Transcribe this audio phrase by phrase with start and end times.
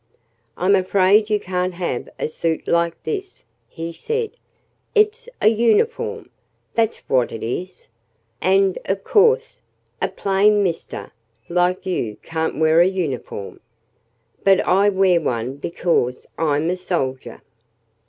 [0.57, 4.31] "I'm afraid you can't have a suit like this," he said.
[4.95, 6.31] "It's a uniform
[6.73, 7.85] that's what it is.
[8.41, 9.61] And, of course,
[10.01, 11.11] a plain Mister
[11.49, 13.59] like you can't wear a uniform.
[14.43, 17.43] But I wear one because I'm a soldier."